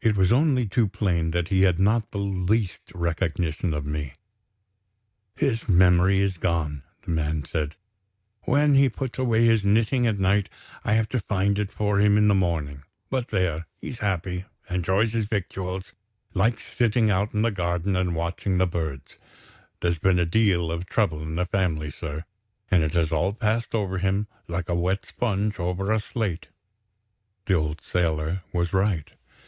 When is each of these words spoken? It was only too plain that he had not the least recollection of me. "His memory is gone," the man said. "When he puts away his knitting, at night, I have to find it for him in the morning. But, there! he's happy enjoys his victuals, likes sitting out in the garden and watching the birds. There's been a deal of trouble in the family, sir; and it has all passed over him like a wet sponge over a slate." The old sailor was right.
It 0.00 0.16
was 0.16 0.30
only 0.30 0.68
too 0.68 0.86
plain 0.86 1.32
that 1.32 1.48
he 1.48 1.62
had 1.62 1.80
not 1.80 2.12
the 2.12 2.18
least 2.18 2.92
recollection 2.94 3.74
of 3.74 3.84
me. 3.84 4.12
"His 5.34 5.68
memory 5.68 6.20
is 6.20 6.36
gone," 6.38 6.84
the 7.02 7.10
man 7.10 7.44
said. 7.44 7.74
"When 8.42 8.76
he 8.76 8.88
puts 8.88 9.18
away 9.18 9.46
his 9.46 9.64
knitting, 9.64 10.06
at 10.06 10.20
night, 10.20 10.48
I 10.84 10.92
have 10.92 11.08
to 11.08 11.18
find 11.22 11.58
it 11.58 11.72
for 11.72 11.98
him 11.98 12.16
in 12.16 12.28
the 12.28 12.36
morning. 12.36 12.84
But, 13.10 13.30
there! 13.30 13.66
he's 13.80 13.98
happy 13.98 14.44
enjoys 14.70 15.12
his 15.12 15.24
victuals, 15.24 15.92
likes 16.34 16.62
sitting 16.62 17.10
out 17.10 17.34
in 17.34 17.42
the 17.42 17.50
garden 17.50 17.96
and 17.96 18.14
watching 18.14 18.58
the 18.58 18.66
birds. 18.68 19.18
There's 19.80 19.98
been 19.98 20.20
a 20.20 20.24
deal 20.24 20.70
of 20.70 20.86
trouble 20.86 21.20
in 21.24 21.34
the 21.34 21.46
family, 21.46 21.90
sir; 21.90 22.22
and 22.70 22.84
it 22.84 22.92
has 22.92 23.10
all 23.10 23.32
passed 23.32 23.74
over 23.74 23.98
him 23.98 24.28
like 24.46 24.68
a 24.68 24.76
wet 24.76 25.04
sponge 25.04 25.58
over 25.58 25.90
a 25.90 25.98
slate." 25.98 26.46
The 27.46 27.54
old 27.54 27.80
sailor 27.80 28.42
was 28.52 28.72
right. 28.72 29.14